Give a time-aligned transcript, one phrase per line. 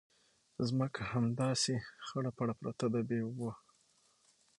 [0.67, 1.73] ځمکه هم همداسې
[2.05, 3.51] خړه پړه پرته ده بې اوبو.